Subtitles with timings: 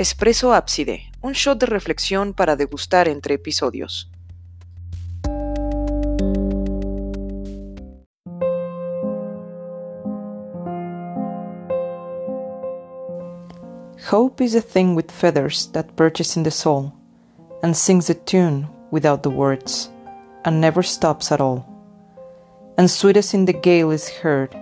[0.00, 4.10] Espresso Ábside, un shot de reflexión para degustar entre episodios.
[14.10, 16.94] Hope is a thing with feathers that perches in the soul,
[17.62, 19.90] and sings a tune without the words,
[20.46, 21.62] and never stops at all.
[22.78, 24.56] And sweetest in the gale is heard,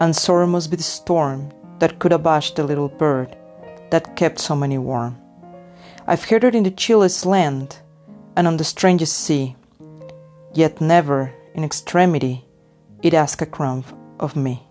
[0.00, 3.36] and sore must be the storm that could abash the little bird
[3.90, 5.16] that kept so many warm.
[6.06, 7.78] I've heard it in the chillest land
[8.36, 9.56] and on the strangest sea,
[10.54, 12.44] yet never in extremity
[13.02, 13.84] it asked a crumb
[14.18, 14.62] of me.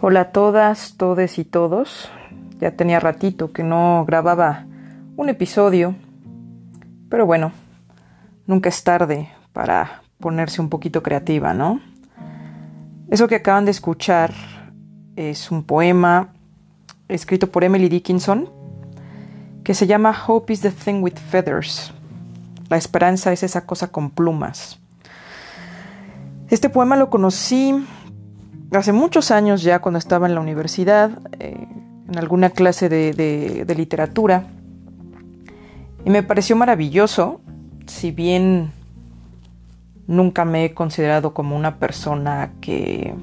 [0.00, 2.08] Hola a todas, todes y todos.
[2.60, 4.64] Ya tenía ratito que no grababa
[5.16, 5.96] un episodio,
[7.08, 7.52] pero bueno,
[8.48, 11.80] nunca es tarde para ponerse un poquito creativa, ¿no?
[13.10, 14.32] Eso que acaban de escuchar
[15.14, 16.32] es un poema
[17.08, 18.50] escrito por Emily Dickinson
[19.62, 21.92] que se llama Hope is the thing with feathers.
[22.70, 24.78] La esperanza es esa cosa con plumas.
[26.48, 27.74] Este poema lo conocí
[28.72, 31.68] hace muchos años ya cuando estaba en la universidad, eh,
[32.08, 34.46] en alguna clase de literatura,
[36.04, 37.42] y me pareció maravilloso
[37.88, 38.70] si bien
[40.06, 43.14] nunca me he considerado como una persona que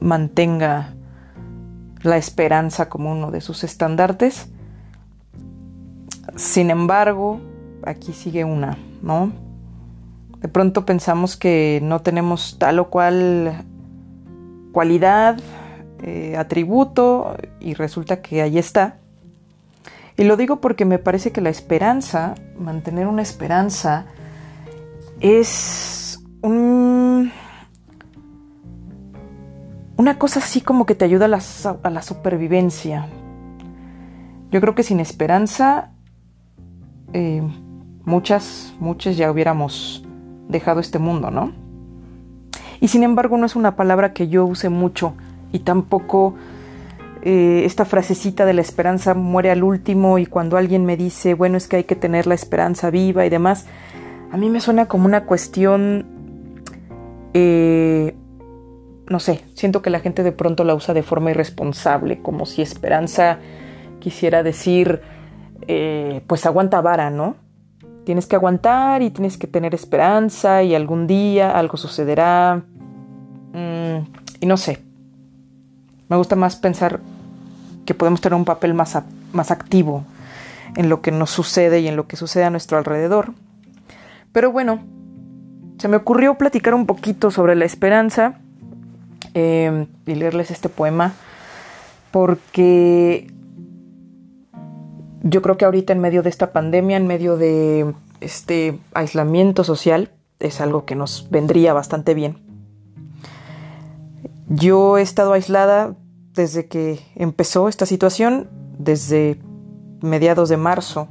[0.00, 0.94] mantenga
[2.02, 4.48] la esperanza como uno de sus estandartes,
[6.36, 7.40] sin embargo,
[7.84, 9.32] aquí sigue una, ¿no?
[10.40, 13.64] De pronto pensamos que no tenemos tal o cual
[14.72, 15.38] cualidad,
[16.02, 18.98] eh, atributo, y resulta que ahí está.
[20.16, 24.06] Y lo digo porque me parece que la esperanza, mantener una esperanza,
[25.20, 27.32] es un,
[29.96, 33.08] una cosa así como que te ayuda a la, supervivencia.
[34.52, 35.90] Yo creo que sin esperanza,
[37.12, 37.42] eh,
[38.04, 40.04] muchas, muchas ya hubiéramos
[40.48, 41.52] dejado este mundo, ¿no?
[42.80, 45.14] Y sin embargo no es una palabra que yo use mucho
[45.52, 46.34] y tampoco
[47.26, 51.56] eh, esta frasecita de la esperanza muere al último y cuando alguien me dice, bueno,
[51.56, 53.64] es que hay que tener la esperanza viva y demás,
[54.30, 56.04] a mí me suena como una cuestión,
[57.32, 58.14] eh,
[59.08, 62.60] no sé, siento que la gente de pronto la usa de forma irresponsable, como si
[62.60, 63.38] esperanza
[64.00, 65.00] quisiera decir,
[65.66, 67.36] eh, pues aguanta vara, ¿no?
[68.04, 72.64] Tienes que aguantar y tienes que tener esperanza y algún día algo sucederá.
[73.54, 74.80] Mm, y no sé,
[76.10, 77.00] me gusta más pensar
[77.84, 78.98] que podemos tener un papel más,
[79.32, 80.04] más activo
[80.76, 83.32] en lo que nos sucede y en lo que sucede a nuestro alrededor.
[84.32, 84.80] Pero bueno,
[85.78, 88.40] se me ocurrió platicar un poquito sobre la esperanza
[89.34, 91.12] eh, y leerles este poema
[92.10, 93.26] porque
[95.22, 100.12] yo creo que ahorita en medio de esta pandemia, en medio de este aislamiento social,
[100.38, 102.38] es algo que nos vendría bastante bien.
[104.48, 105.94] Yo he estado aislada
[106.34, 109.38] desde que empezó esta situación, desde
[110.00, 111.08] mediados de marzo.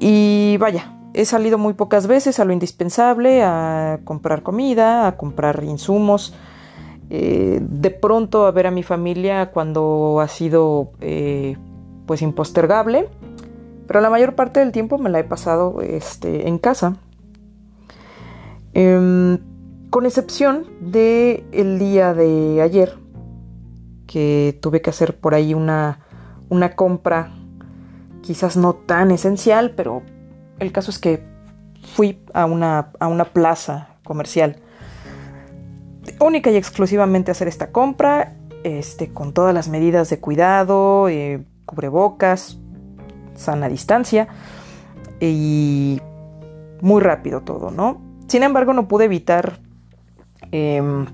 [0.00, 5.62] Y vaya, he salido muy pocas veces a lo indispensable, a comprar comida, a comprar
[5.64, 6.34] insumos,
[7.10, 11.56] eh, de pronto a ver a mi familia cuando ha sido eh,
[12.06, 13.08] pues impostergable,
[13.86, 16.96] pero la mayor parte del tiempo me la he pasado este, en casa.
[18.74, 19.38] Em,
[19.90, 22.98] con excepción de el día de ayer,
[24.08, 26.00] que tuve que hacer por ahí una,
[26.48, 27.30] una compra
[28.22, 30.02] quizás no tan esencial, pero
[30.58, 31.22] el caso es que
[31.94, 34.56] fui a una, a una plaza comercial
[36.20, 42.58] única y exclusivamente hacer esta compra, este, con todas las medidas de cuidado, eh, cubrebocas,
[43.34, 44.26] sana distancia
[45.20, 46.00] y
[46.80, 48.00] muy rápido todo, ¿no?
[48.26, 49.60] Sin embargo, no pude evitar
[50.50, 51.06] em,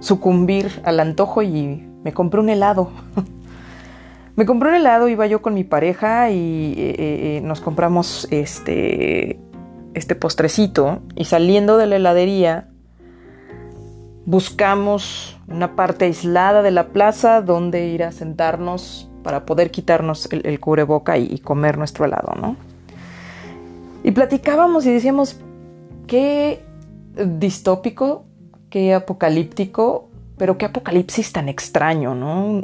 [0.00, 2.90] sucumbir al antojo y me compré un helado.
[4.36, 8.26] me compré un helado, iba yo con mi pareja y eh, eh, eh, nos compramos
[8.30, 9.38] este,
[9.94, 12.66] este postrecito y saliendo de la heladería
[14.26, 20.60] buscamos una parte aislada de la plaza donde ir a sentarnos para poder quitarnos el,
[20.60, 22.56] cubreboca y, y, comer nuestro helado, ¿no?
[24.02, 25.38] Y platicábamos y decíamos,
[26.06, 26.62] qué
[27.14, 28.24] distópico
[28.70, 30.08] qué apocalíptico,
[30.38, 32.62] pero qué apocalipsis tan extraño, ¿no?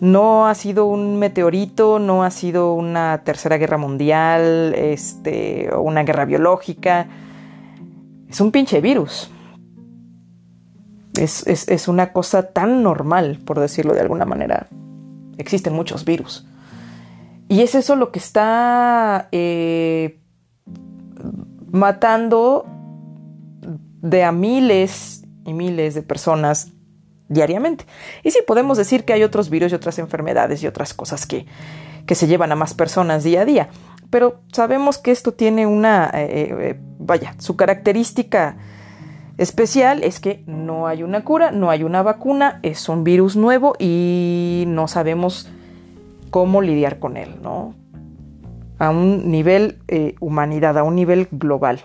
[0.00, 6.24] No ha sido un meteorito, no ha sido una tercera guerra mundial, este, una guerra
[6.24, 7.08] biológica.
[8.28, 9.30] Es un pinche virus.
[11.16, 14.66] Es, es, una cosa tan normal, por decirlo de alguna manera.
[15.38, 16.46] Existen muchos virus.
[17.48, 20.18] Y es eso lo que está eh,
[21.70, 22.66] matando
[24.04, 26.72] de a miles y miles de personas
[27.28, 27.86] diariamente.
[28.22, 31.46] Y sí, podemos decir que hay otros virus y otras enfermedades y otras cosas que,
[32.06, 33.68] que se llevan a más personas día a día.
[34.10, 38.58] Pero sabemos que esto tiene una, eh, eh, vaya, su característica
[39.38, 43.74] especial es que no hay una cura, no hay una vacuna, es un virus nuevo
[43.78, 45.50] y no sabemos
[46.28, 47.74] cómo lidiar con él, ¿no?
[48.78, 51.80] A un nivel eh, humanidad, a un nivel global.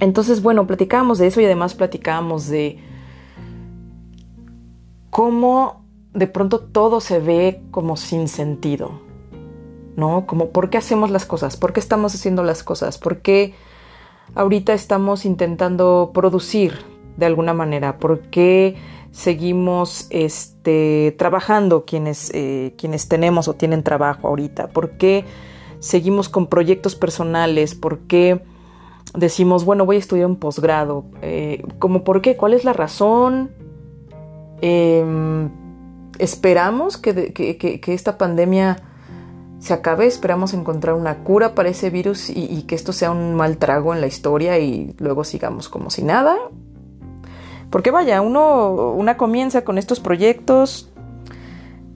[0.00, 2.78] Entonces, bueno, platicábamos de eso y además platicábamos de
[5.10, 9.00] cómo de pronto todo se ve como sin sentido,
[9.96, 10.26] ¿no?
[10.26, 11.56] Como, ¿por qué hacemos las cosas?
[11.56, 12.98] ¿Por qué estamos haciendo las cosas?
[12.98, 13.54] ¿Por qué
[14.34, 16.78] ahorita estamos intentando producir
[17.16, 17.98] de alguna manera?
[17.98, 18.76] ¿Por qué
[19.10, 24.68] seguimos este, trabajando quienes, eh, quienes tenemos o tienen trabajo ahorita?
[24.68, 25.24] ¿Por qué
[25.80, 27.74] seguimos con proyectos personales?
[27.74, 28.40] ¿Por qué
[29.14, 31.04] decimos, bueno, voy a estudiar un posgrado?
[31.22, 32.36] Eh, ¿Cómo por qué?
[32.36, 33.50] ¿Cuál es la razón?
[34.60, 35.50] Em,
[36.18, 38.76] esperamos que, esta pandemia
[39.58, 43.56] se acabe, esperamos encontrar una cura para ese virus y, que esto sea un mal
[43.56, 46.36] trago en la historia y luego sigamos como si nada.
[47.70, 50.90] Porque vaya, uno una comienza con estos proyectos,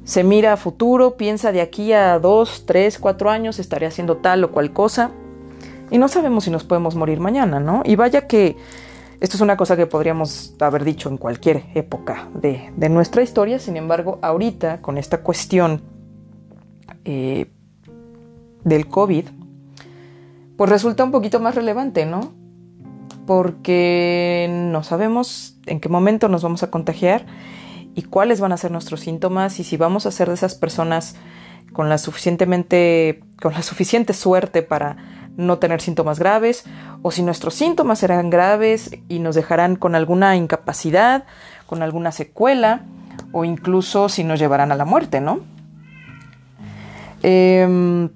[0.05, 4.43] se mira a futuro, piensa de aquí a dos, tres, cuatro años estaré haciendo tal
[4.45, 5.11] o cual cosa
[5.91, 7.83] y no sabemos si nos podemos morir mañana, ¿no?
[7.85, 8.57] Y vaya que
[9.21, 13.77] esto es una cosa que podríamos haber dicho en cualquier época de, nuestra historia, sin
[13.77, 15.83] embargo, ahorita con esta cuestión
[17.05, 17.51] eh,
[18.63, 19.25] del COVID,
[20.57, 22.33] pues resulta un poquito más relevante, ¿no?
[23.27, 27.27] Porque no sabemos en qué momento nos vamos a contagiar
[27.95, 31.17] y cuáles van a ser nuestros síntomas y si vamos a ser de esas personas
[31.73, 34.97] con la suficientemente con la suficiente suerte para
[35.39, 36.65] no tener síntomas graves
[37.01, 41.25] o si nuestros síntomas serán graves y nos dejarán con alguna incapacidad,
[41.67, 42.83] con alguna secuela
[43.33, 45.41] o incluso si nos llevarán a la muerte, ¿no?
[47.23, 48.11] Em,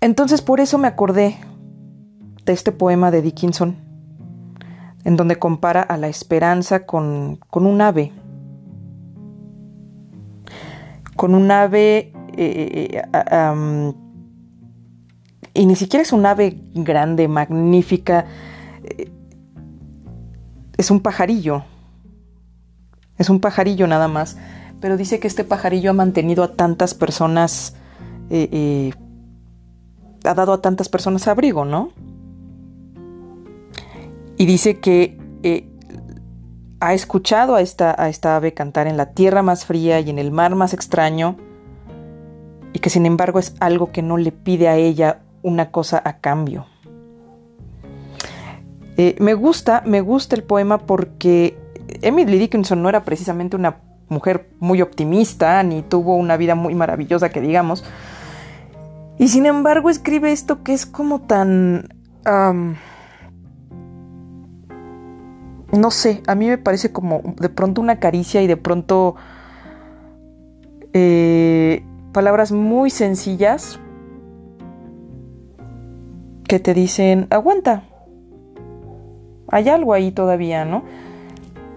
[0.00, 1.38] entonces por eso me acordé
[2.44, 3.76] de este poema de Dickinson,
[5.04, 8.12] en donde compara a la esperanza con, un ave,
[11.14, 13.02] con un ave eh, eh,
[15.56, 18.26] y ni siquiera es un ave grande, magnífica.
[18.84, 19.10] Eh,
[20.76, 21.64] es un pajarillo.
[23.18, 24.36] Es un pajarillo nada más.
[24.80, 27.74] Pero dice que este pajarillo ha mantenido a tantas personas.
[28.28, 28.92] Eh, eh,
[30.24, 31.90] ha dado a tantas personas abrigo, ¿no?
[34.36, 35.18] Y dice que
[36.80, 40.18] ha escuchado a esta, a esta ave cantar en la tierra más fría y en
[40.18, 41.36] el mar más extraño.
[42.74, 46.18] Y que sin embargo es algo que no le pide a ella una cosa a
[46.18, 46.66] cambio.
[48.96, 51.56] Eh, me gusta, me gusta el poema porque
[52.02, 53.76] Emily Dickinson no era precisamente una
[54.08, 57.84] mujer muy optimista, ni tuvo una vida muy maravillosa que digamos.
[59.18, 61.88] Y sin embargo escribe esto que es como tan...
[65.72, 69.14] no sé, a mí me parece como de pronto una caricia y de pronto
[70.92, 73.78] eh, palabras muy sencillas,
[76.46, 77.84] que te dicen, aguanta,
[79.48, 80.84] hay algo ahí todavía, ¿no?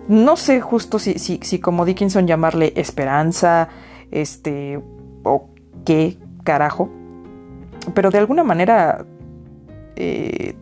[0.07, 3.69] No sé justo si, si, como Dickinson llamarle esperanza,
[4.09, 4.81] este,
[5.23, 5.49] o
[5.85, 6.89] qué carajo,
[7.93, 9.05] pero de alguna manera,
[9.95, 10.55] eh,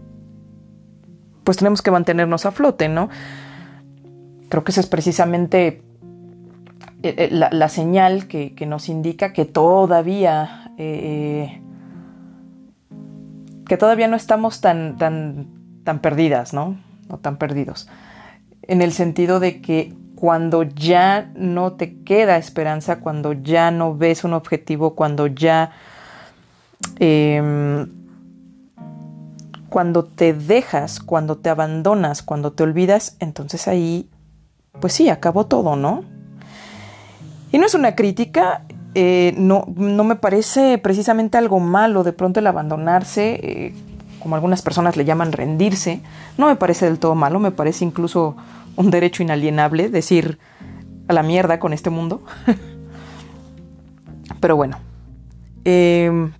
[1.43, 3.09] pues tenemos que mantenernos a flote, ¿no?
[4.49, 5.81] Creo que esa es precisamente
[7.03, 10.73] eh, eh, la, señal que, nos indica que todavía
[13.67, 15.47] que todavía no estamos tan, tan,
[15.83, 16.77] tan perdidas, ¿no?
[17.09, 17.87] O tan perdidos.
[18.63, 24.23] En el sentido de que cuando ya no te queda esperanza, cuando ya no ves
[24.23, 25.71] un objetivo, cuando ya...
[26.99, 27.87] Em,
[29.69, 34.09] cuando te dejas, cuando te abandonas, cuando te olvidas, entonces ahí,
[34.79, 36.03] pues sí, acabó todo, ¿no?
[37.51, 38.63] Y no es una crítica,
[38.99, 43.75] eh, no, no, me parece precisamente algo malo de pronto el abandonarse, eh,
[44.19, 46.01] como algunas personas le llaman rendirse,
[46.39, 48.35] no me parece del todo malo, me parece incluso
[48.75, 50.39] un derecho inalienable decir,
[51.07, 52.23] a la mierda con este mundo.
[54.39, 54.79] Pero bueno,
[55.63, 56.33] em,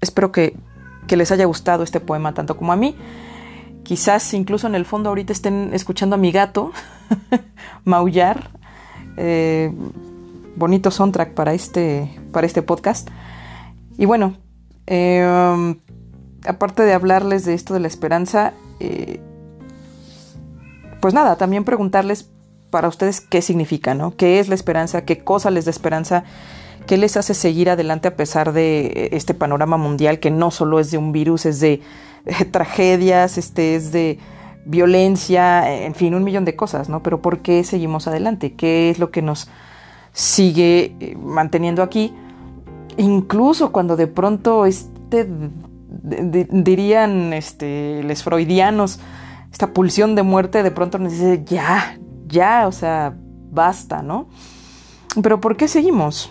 [0.00, 0.56] espero que,
[1.06, 2.96] que les haya gustado este poema tanto como a mí.
[3.82, 6.72] Quizás incluso en el fondo ahorita estén escuchando a mi gato
[7.84, 8.48] maullar.
[9.18, 9.70] Eh,
[10.56, 13.08] bonito soundtrack para este, para este podcast.
[13.96, 14.36] Y bueno,
[14.86, 15.78] em,
[16.46, 19.20] aparte de hablarles de esto de la esperanza, eh,
[21.00, 22.30] pues nada, también preguntarles
[22.70, 24.16] para ustedes qué significa, ¿no?
[24.16, 25.04] ¿Qué es la esperanza?
[25.04, 26.24] ¿Qué cosa les da esperanza?
[26.86, 30.90] ¿Qué les hace seguir adelante a pesar de este panorama mundial que no solo es
[30.90, 31.80] de un virus, es de
[32.50, 34.18] tragedias, este, es de
[34.66, 37.02] violencia, en fin, un millón de cosas, ¿no?
[37.02, 38.54] Pero ¿por qué seguimos adelante?
[38.54, 39.48] ¿Qué es lo que nos
[40.14, 42.14] sigue eh, manteniendo aquí?
[42.96, 45.28] Incluso cuando de pronto este,
[46.02, 49.00] dirían este, los freudianos,
[49.52, 53.14] esta pulsión de muerte de pronto nos dice, ya, ya, o sea,
[53.50, 54.28] basta, ¿no?
[55.22, 56.30] Pero ¿por qué seguimos?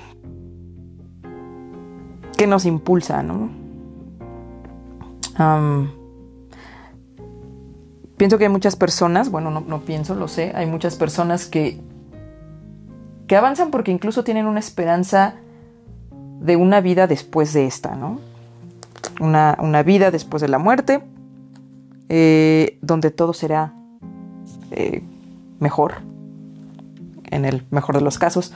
[2.37, 3.61] ¿Qué nos impulsa, no?
[8.17, 11.81] pienso que hay muchas personas, bueno, no, pienso, lo sé, hay muchas personas que,
[13.35, 15.35] avanzan porque incluso tienen una esperanza
[16.41, 18.19] de una vida después de esta, ¿no?
[19.19, 21.03] Una, vida después de la muerte,
[22.09, 23.73] eh, donde todo será
[24.71, 25.03] eh,
[25.59, 25.95] mejor,
[27.29, 28.53] en el mejor de los casos,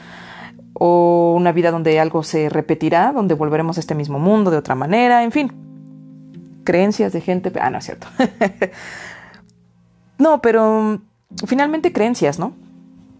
[0.73, 4.75] o una vida donde algo se repetirá, donde volveremos a este mismo mundo de otra
[4.75, 5.51] manera, en fin,
[6.63, 7.51] creencias de gente.
[7.59, 8.07] Ah, no es cierto.
[10.17, 11.01] no, pero
[11.45, 12.53] finalmente creencias, ¿no?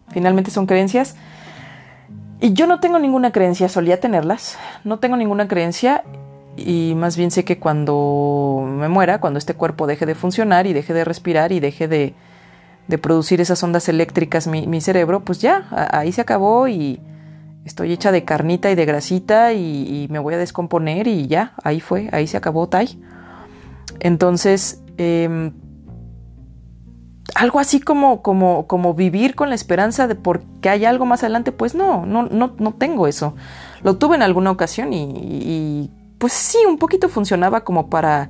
[0.10, 1.16] Finalmente son creencias.
[2.39, 4.58] Y yo no tengo ninguna creencia, solía tenerlas.
[4.84, 6.03] No tengo ninguna creencia
[6.56, 10.74] y más bien sé que cuando me muera, cuando este cuerpo deje de funcionar y
[10.74, 12.13] deje de respirar y deje de,
[12.88, 17.00] de producir esas ondas eléctricas mi, cerebro, pues ya, ahí se acabó y
[17.65, 21.53] estoy hecha de carnita y de grasita y, y, me voy a descomponer y ya,
[21.63, 22.88] ahí fue, ahí se acabó Tai.
[24.00, 25.53] Entonces, em,
[27.36, 31.52] algo así como, como, como vivir con la esperanza de porque hay algo más adelante,
[31.52, 33.36] pues no, no, no, no tengo eso.
[33.84, 38.30] Lo tuve en alguna ocasión y, pues sí, un poquito funcionaba como para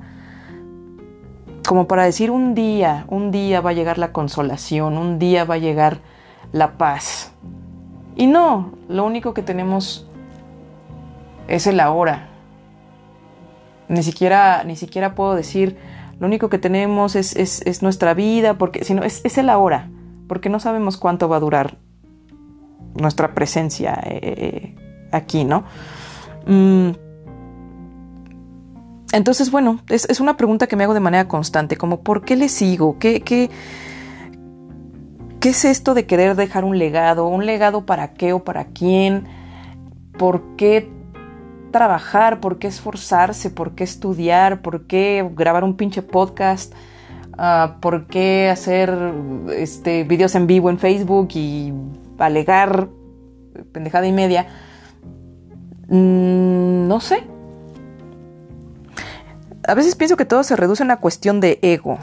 [1.66, 5.56] como para decir un día, un día va a llegar la consolación, un día va
[5.56, 5.98] a llegar
[6.50, 7.32] la paz.
[8.16, 10.06] Y no, lo único que tenemos
[11.46, 12.28] es el ahora.
[13.88, 15.76] Ni siquiera, ni siquiera puedo decir,
[16.18, 19.90] lo único que tenemos es, es, nuestra vida, porque, sino es, es, el ahora,
[20.26, 21.78] porque no sabemos cuánto va a durar
[22.94, 24.74] nuestra presencia eh,
[25.12, 25.64] aquí, ¿no?
[26.46, 26.90] Mm.
[29.12, 32.36] Entonces, bueno, es, es, una pregunta que me hago de manera constante, como ¿por qué
[32.36, 32.98] le sigo?
[32.98, 33.48] ¿Qué, qué,
[35.40, 37.28] ¿Qué es esto de querer dejar un legado?
[37.28, 39.24] ¿Un legado para qué o para quién?
[40.18, 40.90] ¿Por qué
[41.70, 46.72] trabajar, por qué esforzarse, por qué estudiar, por qué grabar un pinche podcast,
[47.38, 48.96] uh, por qué hacer
[49.56, 51.72] este, videos en vivo en Facebook y
[52.18, 52.88] alegar
[53.72, 54.46] pendejada y media.
[55.88, 57.24] Mm, no sé.
[59.66, 61.98] A veces pienso que todo se reduce a una cuestión de ego.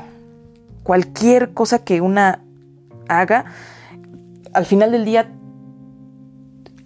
[0.84, 2.44] Cualquier cosa que una
[3.08, 3.46] haga,
[4.54, 5.32] al final del día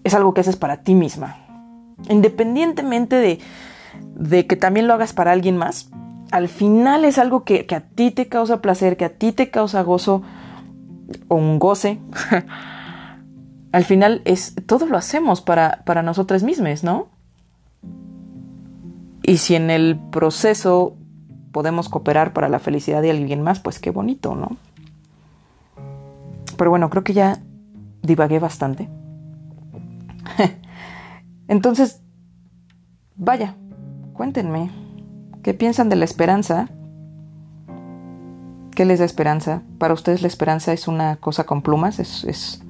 [0.04, 1.49] es algo que haces para ti misma
[2.08, 3.40] Independientemente
[4.20, 5.90] de, que también lo hagas para alguien más,
[6.32, 9.82] al final es algo que, a ti te causa placer, que a ti te causa
[9.82, 10.22] gozo
[11.28, 12.00] o un goce.
[13.72, 17.08] al final es todo lo hacemos para, para nosotras mismas, ¿no?
[19.24, 20.96] Y si en el proceso
[21.52, 24.58] podemos cooperar para la felicidad de alguien más, pues qué bonito, ¿no?
[26.58, 27.40] Pero bueno, creo que ya
[28.02, 28.90] divagué bastante.
[31.50, 32.04] Entonces,
[33.16, 33.56] vaya,
[34.14, 34.70] cuéntenme,
[35.42, 36.70] ¿qué piensan de la esperanza?
[38.76, 39.64] ¿Qué les da esperanza?
[39.80, 41.98] ¿Para ustedes la esperanza es una cosa con plumas?
[41.98, 42.62] ¿Es,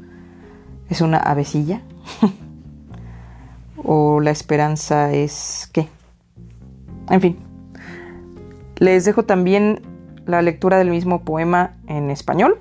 [0.89, 1.81] es, una avecilla?
[3.83, 5.89] ¿O la esperanza es qué?
[7.09, 7.37] En fin,
[8.77, 9.81] les dejo también
[10.25, 12.57] la lectura del mismo poema en español,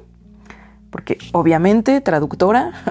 [0.91, 2.73] porque obviamente traductora.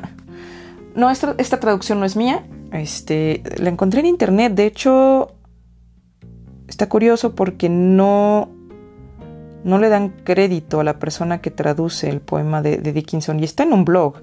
[0.95, 5.33] No, esta, esta traducción no es mía, este, la encontré en internet, de hecho
[6.67, 8.49] está curioso porque no
[9.67, 13.63] no le dan crédito a la persona que traduce el poema de, Dickinson y está
[13.63, 14.21] en un blog.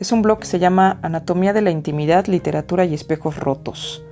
[0.00, 4.02] Es un blog que se llama Anatomía de la Intimidad, Literatura y Espejos Rotos.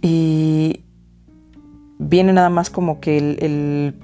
[0.00, 0.84] Y
[1.98, 4.00] viene nada más como que el,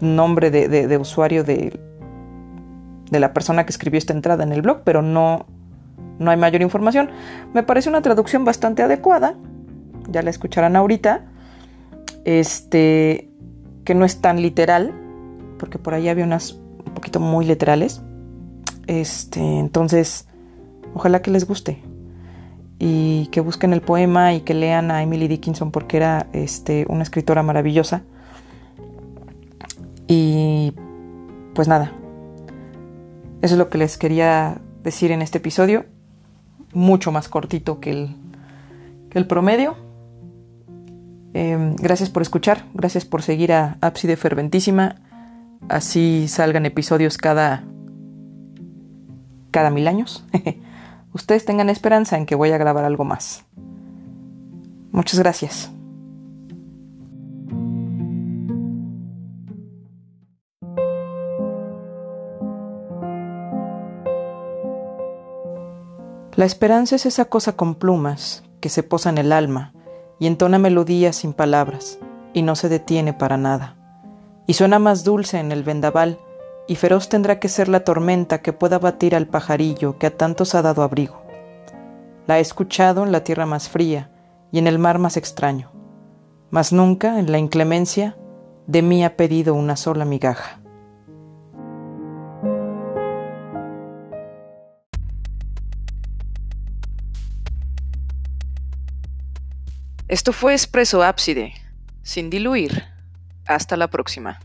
[0.00, 1.80] nombre de, usuario de,
[3.10, 5.46] de la persona que escribió esta entrada en el blog, pero no,
[6.18, 7.10] no hay mayor información.
[7.52, 9.34] Me parece una traducción bastante adecuada,
[10.08, 11.26] ya la escucharán ahorita,
[12.24, 13.30] este,
[13.84, 14.92] que no es tan literal,
[15.58, 18.02] porque por ahí había unas un poquito muy literales.
[18.86, 20.26] Este, entonces,
[20.94, 21.82] ojalá que les guste
[22.78, 27.02] y que busquen el poema y que lean a Emily Dickinson porque era este, una
[27.02, 28.02] escritora maravillosa.
[30.08, 30.74] Y
[31.54, 31.92] pues nada,
[33.40, 35.84] eso es lo que les quería decir en este episodio,
[36.72, 38.16] mucho más cortito que el,
[39.10, 39.76] que el promedio.
[41.34, 44.96] Em, gracias por escuchar, gracias por seguir a Ábside Ferventísima.
[45.68, 47.64] Así salgan episodios cada,
[49.50, 50.24] cada mil años.
[51.12, 53.44] ustedes tengan esperanza en que voy a grabar algo más.
[54.92, 55.70] Muchas gracias.
[66.42, 69.72] La esperanza es esa cosa con plumas que se posa en el alma
[70.18, 72.00] y entona melodías sin palabras
[72.32, 73.76] y no se detiene para nada.
[74.48, 76.18] Y suena más dulce en el vendaval
[76.66, 80.56] y feroz tendrá que ser la tormenta que pueda batir al pajarillo que a tantos
[80.56, 81.22] ha dado abrigo.
[82.26, 84.10] La he escuchado en la tierra más fría
[84.50, 85.70] y en el mar más extraño,
[86.50, 88.16] mas nunca en la inclemencia
[88.66, 90.61] de mí ha pedido una sola migaja.
[100.12, 101.54] Esto fue Expreso Ábside,
[102.02, 102.84] sin diluir.
[103.46, 104.40] Hasta la próxima.